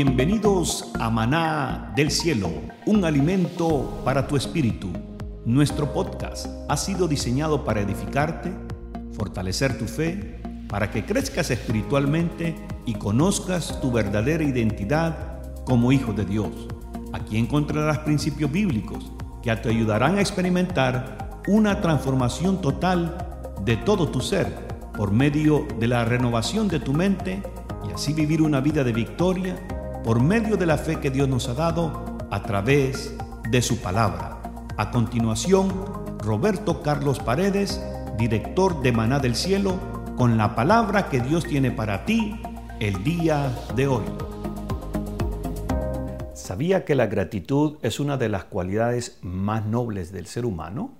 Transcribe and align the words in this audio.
Bienvenidos 0.00 0.92
a 1.00 1.10
Maná 1.10 1.92
del 1.96 2.12
Cielo, 2.12 2.52
un 2.86 3.04
alimento 3.04 4.00
para 4.04 4.28
tu 4.28 4.36
espíritu. 4.36 4.92
Nuestro 5.44 5.92
podcast 5.92 6.46
ha 6.68 6.76
sido 6.76 7.08
diseñado 7.08 7.64
para 7.64 7.80
edificarte, 7.80 8.52
fortalecer 9.10 9.76
tu 9.76 9.86
fe, 9.86 10.40
para 10.68 10.92
que 10.92 11.04
crezcas 11.04 11.50
espiritualmente 11.50 12.54
y 12.86 12.94
conozcas 12.94 13.80
tu 13.80 13.90
verdadera 13.90 14.44
identidad 14.44 15.40
como 15.64 15.90
hijo 15.90 16.12
de 16.12 16.24
Dios. 16.24 16.68
Aquí 17.12 17.36
encontrarás 17.36 17.98
principios 17.98 18.52
bíblicos 18.52 19.10
que 19.42 19.56
te 19.56 19.68
ayudarán 19.68 20.18
a 20.18 20.20
experimentar 20.20 21.40
una 21.48 21.80
transformación 21.80 22.60
total 22.60 23.18
de 23.64 23.76
todo 23.76 24.06
tu 24.06 24.20
ser 24.20 24.46
por 24.96 25.10
medio 25.10 25.66
de 25.80 25.88
la 25.88 26.04
renovación 26.04 26.68
de 26.68 26.78
tu 26.78 26.92
mente 26.92 27.42
y 27.88 27.92
así 27.92 28.12
vivir 28.12 28.42
una 28.42 28.60
vida 28.60 28.84
de 28.84 28.92
victoria 28.92 29.56
por 30.04 30.22
medio 30.22 30.56
de 30.56 30.66
la 30.66 30.78
fe 30.78 31.00
que 31.00 31.10
Dios 31.10 31.28
nos 31.28 31.48
ha 31.48 31.54
dado 31.54 32.18
a 32.30 32.42
través 32.42 33.14
de 33.50 33.62
su 33.62 33.78
palabra. 33.78 34.40
A 34.76 34.90
continuación, 34.90 35.72
Roberto 36.18 36.82
Carlos 36.82 37.18
Paredes, 37.18 37.82
director 38.16 38.80
de 38.82 38.92
Maná 38.92 39.18
del 39.18 39.34
Cielo, 39.34 39.78
con 40.16 40.36
la 40.36 40.54
palabra 40.54 41.08
que 41.08 41.20
Dios 41.20 41.44
tiene 41.44 41.70
para 41.70 42.04
ti 42.04 42.40
el 42.80 43.02
día 43.04 43.56
de 43.74 43.88
hoy. 43.88 44.04
¿Sabía 46.34 46.84
que 46.84 46.94
la 46.94 47.06
gratitud 47.06 47.76
es 47.82 48.00
una 48.00 48.16
de 48.16 48.28
las 48.28 48.44
cualidades 48.44 49.18
más 49.22 49.66
nobles 49.66 50.12
del 50.12 50.26
ser 50.26 50.46
humano? 50.46 50.92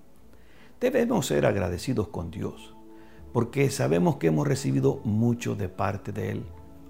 Debemos 0.81 1.27
ser 1.27 1.47
agradecidos 1.47 2.09
con 2.09 2.31
Dios, 2.31 2.75
porque 3.33 3.71
sabemos 3.71 4.17
que 4.17 4.29
hemos 4.29 4.47
recibido 4.47 5.01
mucho 5.05 5.55
de 5.55 5.69
parte 5.69 6.13
de 6.13 6.33
Él 6.33 6.45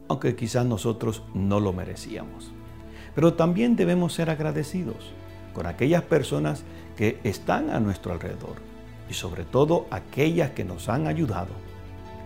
aunque 0.09 0.35
quizás 0.35 0.67
nosotros 0.67 1.23
no 1.35 1.61
lo 1.61 1.73
merecíamos. 1.73 2.51
Pero 3.15 3.35
también 3.35 3.77
debemos 3.77 4.15
ser 4.15 4.31
agradecidos 4.31 5.13
con 5.55 5.67
aquellas 5.67 6.03
personas 6.03 6.65
que 6.97 7.21
están 7.25 7.71
a 7.71 7.81
nuestro 7.81 8.13
alrededor 8.13 8.57
y 9.09 9.15
sobre 9.15 9.45
todo 9.45 9.87
aquellas 9.91 10.51
que 10.51 10.65
nos 10.65 10.89
han 10.89 11.07
ayudado 11.07 11.53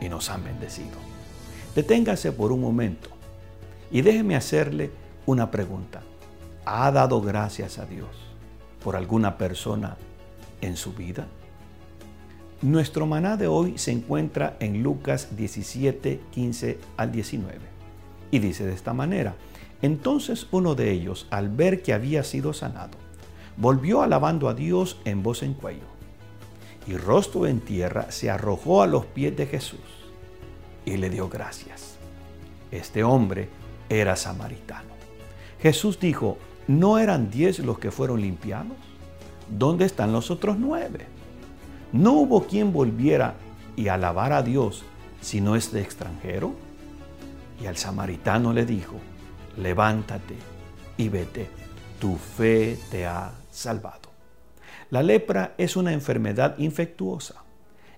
y 0.00 0.08
nos 0.08 0.30
han 0.30 0.44
bendecido. 0.44 0.98
Deténgase 1.74 2.32
por 2.32 2.52
un 2.52 2.60
momento 2.60 3.10
y 3.90 4.02
déjeme 4.02 4.36
hacerle 4.36 4.90
una 5.26 5.50
pregunta. 5.50 6.02
¿Ha 6.64 6.90
dado 6.90 7.20
gracias 7.20 7.78
a 7.78 7.86
Dios 7.86 8.08
por 8.82 8.96
alguna 8.96 9.38
persona 9.38 9.96
en 10.60 10.76
su 10.76 10.92
vida? 10.92 11.26
Nuestro 12.62 13.06
maná 13.06 13.36
de 13.36 13.48
hoy 13.48 13.76
se 13.76 13.90
encuentra 13.90 14.56
en 14.60 14.84
Lucas 14.84 15.36
17, 15.36 16.20
15 16.30 16.78
al 16.96 17.10
19. 17.10 17.58
Y 18.30 18.38
dice 18.38 18.64
de 18.64 18.72
esta 18.72 18.92
manera, 18.92 19.34
entonces 19.82 20.46
uno 20.52 20.76
de 20.76 20.92
ellos, 20.92 21.26
al 21.30 21.48
ver 21.48 21.82
que 21.82 21.92
había 21.92 22.22
sido 22.22 22.52
sanado, 22.52 22.96
volvió 23.56 24.02
alabando 24.02 24.48
a 24.48 24.54
Dios 24.54 25.00
en 25.04 25.24
voz 25.24 25.42
en 25.42 25.54
cuello. 25.54 25.88
Y 26.86 26.96
rostro 26.96 27.48
en 27.48 27.58
tierra 27.58 28.12
se 28.12 28.30
arrojó 28.30 28.80
a 28.82 28.86
los 28.86 29.06
pies 29.06 29.36
de 29.36 29.46
Jesús 29.46 29.80
y 30.84 30.98
le 30.98 31.10
dio 31.10 31.28
gracias. 31.28 31.96
Este 32.70 33.02
hombre 33.02 33.48
era 33.88 34.14
samaritano. 34.14 34.92
Jesús 35.60 35.98
dijo, 35.98 36.38
¿no 36.68 37.00
eran 37.00 37.28
diez 37.28 37.58
los 37.58 37.80
que 37.80 37.90
fueron 37.90 38.20
limpiados? 38.20 38.76
¿Dónde 39.48 39.84
están 39.84 40.12
los 40.12 40.30
otros 40.30 40.58
nueve? 40.58 41.06
No 41.92 42.12
hubo 42.12 42.46
quien 42.46 42.72
volviera 42.72 43.34
y 43.76 43.88
alabara 43.88 44.38
a 44.38 44.42
Dios 44.42 44.82
si 45.20 45.42
no 45.42 45.56
es 45.56 45.72
de 45.72 45.82
extranjero. 45.82 46.54
Y 47.60 47.66
al 47.66 47.76
samaritano 47.76 48.54
le 48.54 48.64
dijo, 48.64 48.96
levántate 49.58 50.36
y 50.96 51.10
vete, 51.10 51.48
tu 52.00 52.16
fe 52.16 52.78
te 52.90 53.06
ha 53.06 53.32
salvado. 53.50 54.10
La 54.90 55.02
lepra 55.02 55.54
es 55.58 55.76
una 55.76 55.92
enfermedad 55.92 56.56
infectuosa 56.58 57.44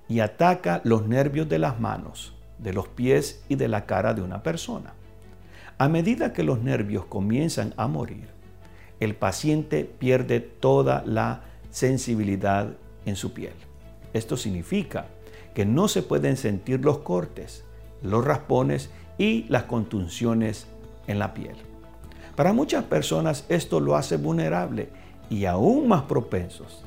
y 0.08 0.20
ataca 0.20 0.80
los 0.84 1.06
nervios 1.06 1.48
de 1.48 1.58
las 1.58 1.78
manos, 1.78 2.34
de 2.58 2.72
los 2.72 2.88
pies 2.88 3.44
y 3.48 3.54
de 3.54 3.68
la 3.68 3.86
cara 3.86 4.12
de 4.12 4.22
una 4.22 4.42
persona. 4.42 4.92
A 5.78 5.88
medida 5.88 6.32
que 6.32 6.42
los 6.42 6.60
nervios 6.60 7.06
comienzan 7.06 7.74
a 7.76 7.86
morir, 7.86 8.28
el 9.00 9.14
paciente 9.14 9.84
pierde 9.84 10.40
toda 10.40 11.02
la 11.06 11.42
sensibilidad 11.70 12.76
en 13.06 13.16
su 13.16 13.32
piel. 13.32 13.54
Esto 14.14 14.38
significa 14.38 15.08
que 15.54 15.66
no 15.66 15.88
se 15.88 16.02
pueden 16.02 16.38
sentir 16.38 16.82
los 16.84 16.98
cortes, 16.98 17.64
los 18.02 18.24
raspones 18.24 18.90
y 19.18 19.44
las 19.48 19.64
contunciones 19.64 20.66
en 21.06 21.18
la 21.18 21.34
piel. 21.34 21.56
Para 22.36 22.52
muchas 22.52 22.84
personas 22.84 23.44
esto 23.48 23.80
lo 23.80 23.96
hace 23.96 24.16
vulnerable 24.16 24.88
y 25.30 25.44
aún 25.44 25.88
más 25.88 26.02
propensos 26.02 26.84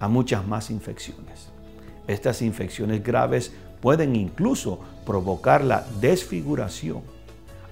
a 0.00 0.08
muchas 0.08 0.46
más 0.46 0.70
infecciones. 0.70 1.48
Estas 2.06 2.42
infecciones 2.42 3.02
graves 3.02 3.52
pueden 3.80 4.16
incluso 4.16 4.80
provocar 5.04 5.62
la 5.62 5.84
desfiguración 6.00 7.02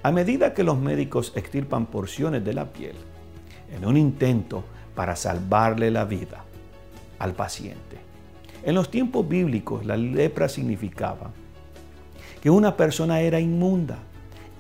a 0.03 0.13
medida 0.13 0.55
que 0.55 0.63
los 0.63 0.79
médicos 0.79 1.33
extirpan 1.35 1.87
porciones 1.87 2.45
de 2.45 2.55
la 2.55 2.67
piel 2.73 2.95
en 3.73 3.85
un 3.85 3.97
intento 3.97 4.63
para 4.95 5.17
salvarle 5.17 5.91
la 5.91 6.05
vida 6.05 6.45
al 7.19 7.35
paciente. 7.35 8.06
En 8.67 8.75
los 8.75 8.91
tiempos 8.91 9.29
bíblicos 9.29 9.87
la 9.87 9.97
lepra 9.97 10.49
significaba 10.49 11.31
que 12.43 12.51
una 12.51 12.77
persona 12.77 13.21
era 13.21 13.39
inmunda 13.39 13.99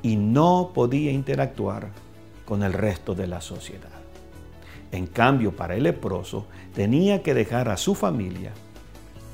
y 0.00 0.14
no 0.14 0.70
podía 0.72 1.10
interactuar 1.10 1.88
con 2.44 2.62
el 2.62 2.72
resto 2.72 3.16
de 3.16 3.26
la 3.26 3.40
sociedad. 3.40 3.90
En 4.92 5.08
cambio, 5.08 5.56
para 5.56 5.74
el 5.74 5.82
leproso 5.82 6.46
tenía 6.72 7.24
que 7.24 7.34
dejar 7.34 7.68
a 7.68 7.76
su 7.76 7.96
familia, 7.96 8.52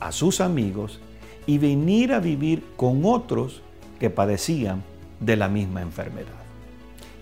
a 0.01 0.11
sus 0.11 0.41
amigos 0.41 1.01
y 1.45 1.59
venir 1.59 2.15
a 2.15 2.21
vivir 2.21 2.65
con 2.79 3.05
otros 3.05 3.61
que 4.01 4.09
padecían 4.09 4.83
de 5.21 5.37
la 5.37 5.51
misma 5.51 5.83
enfermedad. 5.83 6.43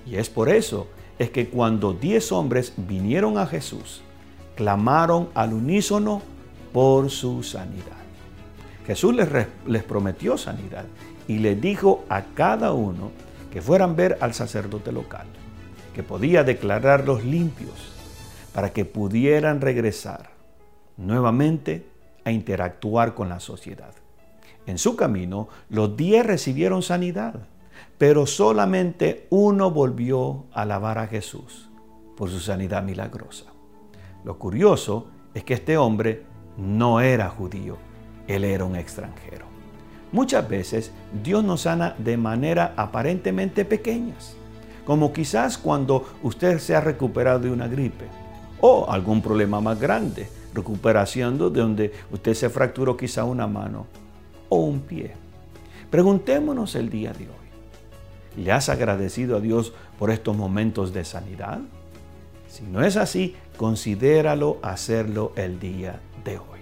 Y 0.07 0.15
es 0.15 0.31
por 0.31 0.49
eso 0.49 0.87
es 1.19 1.31
que 1.31 1.49
cuando 1.49 1.95
diez 1.95 2.31
hombres 2.31 2.75
vinieron 2.77 3.39
a 3.39 3.47
Jesús, 3.47 4.03
clamaron 4.55 5.31
al 5.35 5.53
unísono 5.53 6.23
por 6.73 7.11
su 7.11 7.43
sanidad. 7.43 7.99
Jesús 8.87 9.15
les, 9.15 9.29
les 9.67 9.85
prometió 9.85 10.37
sanidad 10.37 10.85
y 11.29 11.39
le 11.39 11.55
dijo 11.55 12.05
a 12.09 12.23
cada 12.35 12.73
uno 12.73 13.11
que 13.53 13.63
fueran 13.63 13.97
ver 13.97 14.19
al 14.21 14.35
sacerdote 14.35 14.93
local, 14.93 15.27
que 15.95 16.03
podía 16.03 16.45
declararlos 16.45 17.25
limpios 17.25 17.93
para 18.53 18.73
que 18.73 18.85
pudieran 18.85 19.61
regresar 19.61 20.31
nuevamente 20.97 21.87
a 22.25 22.31
interactuar 22.31 23.15
con 23.15 23.29
la 23.29 23.41
sociedad. 23.41 23.95
En 24.67 24.79
su 24.79 24.97
camino, 24.97 25.49
los 25.69 25.97
diez 25.97 26.25
recibieron 26.27 26.83
sanidad, 26.83 27.41
pero 27.99 28.27
solamente 28.27 29.27
uno 29.31 29.71
volvió 29.71 30.47
a 30.53 30.63
alabar 30.63 30.99
a 30.99 31.07
Jesús 31.07 31.71
por 32.17 32.31
su 32.31 32.41
sanidad 32.41 32.83
milagrosa. 32.83 33.47
Lo 34.25 34.39
curioso 34.39 35.09
es 35.33 35.45
que 35.45 35.55
este 35.55 35.79
hombre 35.79 36.25
no 36.57 37.01
era 37.01 37.29
judío, 37.29 37.77
él 38.27 38.45
era 38.45 38.65
un 38.65 38.77
extranjero. 38.77 39.47
Muchas 40.13 40.49
veces 40.49 40.93
Dios 41.23 41.45
nos 41.45 41.63
sana 41.63 41.95
de 41.99 42.17
manera 42.17 42.75
aparentemente 42.77 43.65
pequeñas, 43.65 44.35
como 44.85 45.13
quizás 45.13 45.57
cuando 45.57 46.05
usted 46.23 46.59
se 46.59 46.75
ha 46.75 46.81
recuperado 46.81 47.41
de 47.41 47.51
una 47.51 47.69
gripe 47.69 48.07
o 48.61 48.91
algún 48.91 49.23
problema 49.23 49.61
más 49.61 49.79
grande, 49.79 50.29
recuperación 50.53 51.39
de 51.39 51.51
donde 51.51 51.93
usted 52.11 52.35
se 52.35 52.51
fracturó 52.51 52.97
quizá 52.97 53.25
una 53.25 53.47
mano 53.47 53.87
o 54.49 54.57
un 54.59 54.81
pie. 54.81 55.15
Preguntémonos 55.91 56.75
el 56.75 56.91
día 56.91 57.13
de 57.13 57.25
hoy, 57.25 58.43
¿le 58.45 58.53
has 58.53 58.69
agradecido 58.69 59.37
a 59.37 59.41
Dios 59.41 59.73
por 59.99 60.11
estos 60.11 60.37
momentos 60.37 60.93
de 60.93 61.05
sanidad? 61.05 61.61
Si 62.49 62.65
no 62.65 62.83
es 62.83 62.97
así, 62.97 63.37
considéralo 63.57 64.59
hacerlo 64.61 65.33
el 65.37 65.61
día 65.61 66.01
de 66.25 66.39
hoy. 66.39 66.61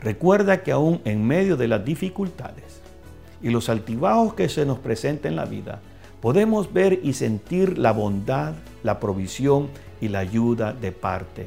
Recuerda 0.00 0.62
que 0.62 0.72
aún 0.72 1.00
en 1.04 1.24
medio 1.26 1.56
de 1.56 1.68
las 1.68 1.84
dificultades 1.84 2.80
y 3.40 3.50
los 3.50 3.68
altibajos 3.68 4.34
que 4.34 4.48
se 4.48 4.66
nos 4.66 4.78
presentan 4.78 5.32
en 5.32 5.36
la 5.36 5.44
vida, 5.44 5.80
podemos 6.20 6.72
ver 6.72 7.00
y 7.02 7.12
sentir 7.12 7.78
la 7.78 7.92
bondad, 7.92 8.54
la 8.82 9.00
provisión 9.00 9.68
y 10.00 10.08
la 10.08 10.20
ayuda 10.20 10.72
de 10.72 10.92
parte 10.92 11.46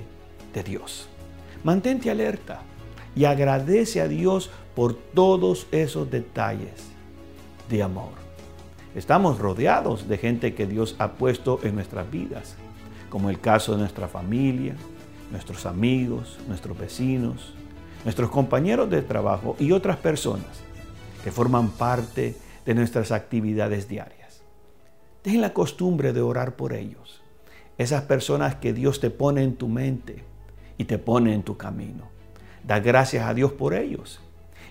de 0.53 0.63
Dios. 0.63 1.07
Mantente 1.63 2.11
alerta 2.11 2.61
y 3.15 3.25
agradece 3.25 4.01
a 4.01 4.07
Dios 4.07 4.51
por 4.75 4.93
todos 4.93 5.67
esos 5.71 6.11
detalles 6.11 6.89
de 7.69 7.83
amor. 7.83 8.11
Estamos 8.95 9.39
rodeados 9.39 10.07
de 10.07 10.17
gente 10.17 10.53
que 10.53 10.67
Dios 10.67 10.95
ha 10.99 11.13
puesto 11.13 11.59
en 11.63 11.75
nuestras 11.75 12.09
vidas, 12.09 12.55
como 13.09 13.29
el 13.29 13.39
caso 13.39 13.73
de 13.73 13.79
nuestra 13.79 14.07
familia, 14.07 14.75
nuestros 15.31 15.66
amigos, 15.66 16.38
nuestros 16.48 16.77
vecinos, 16.77 17.54
nuestros 18.04 18.30
compañeros 18.30 18.89
de 18.89 19.01
trabajo 19.01 19.56
y 19.60 19.72
otras 19.72 19.98
personas 19.98 20.63
que 21.24 21.31
forman 21.31 21.69
parte 21.69 22.36
de 22.66 22.75
nuestras 22.75 23.12
actividades 23.12 23.88
diarias. 23.88 24.42
ten 25.22 25.42
la 25.42 25.54
costumbre 25.54 26.13
de 26.13 26.22
orar 26.22 26.56
por 26.56 26.74
ellos. 26.74 27.22
Esas 27.77 28.04
personas 28.04 28.56
que 28.56 28.74
Dios 28.74 29.00
te 29.00 29.10
pone 29.10 29.44
en 29.44 29.56
tu 29.56 29.68
mente 29.68 30.24
y 30.77 30.86
te 30.86 31.00
pone 31.00 31.33
en 31.33 31.42
tu 31.42 31.57
camino. 31.57 32.10
Da 32.63 32.80
gracias 32.80 33.27
a 33.27 33.33
Dios 33.33 33.51
por 33.51 33.74
ellos. 33.74 34.22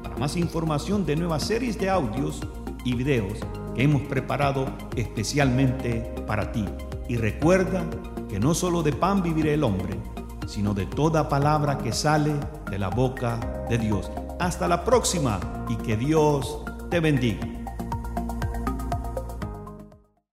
para 0.03 0.19
más 0.19 0.37
información 0.37 1.07
de 1.07 1.17
nuevas 1.17 1.45
series 1.45 1.79
de 1.79 1.89
audios 1.89 2.43
y 2.85 2.95
videos 2.95 3.39
que 3.75 3.83
hemos 3.83 4.03
preparado 4.03 4.67
especialmente 4.95 6.01
para 6.27 6.53
ti. 6.53 6.67
Y 7.09 7.17
recuerda 7.17 7.89
que 8.29 8.39
no 8.39 8.53
solo 8.53 8.83
de 8.83 8.93
pan 8.93 9.23
vivirá 9.23 9.53
el 9.53 9.65
hombre, 9.65 9.99
sino 10.47 10.75
de 10.75 10.85
toda 10.85 11.31
palabra 11.31 11.79
que 11.79 11.93
sale 11.93 12.35
de 12.71 12.79
la 12.79 12.91
boca 12.91 13.65
de 13.71 13.79
Dios. 13.79 14.11
Hasta 14.39 14.69
la 14.69 14.85
próxima 14.85 15.41
y 15.67 15.77
que 15.77 15.97
Dios 15.97 16.63
te 16.91 17.01
bendiga. 17.01 17.54